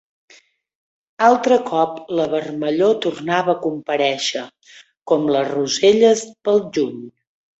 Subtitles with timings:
[1.25, 4.43] Altre cop la vermellor tornava a comparèixer,
[5.11, 6.99] com les roselles pel juny…